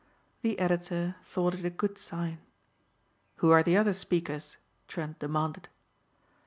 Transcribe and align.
The 0.41 0.57
editor 0.57 1.17
thought 1.23 1.53
it 1.53 1.63
a 1.63 1.69
good 1.69 1.95
sign. 1.95 2.39
"Who 3.35 3.51
are 3.51 3.61
the 3.61 3.77
other 3.77 3.93
speakers?" 3.93 4.57
Trent 4.87 5.19
demanded. 5.19 5.69